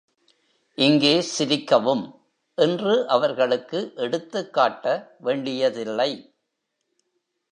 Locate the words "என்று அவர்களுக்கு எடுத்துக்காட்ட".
2.57-4.85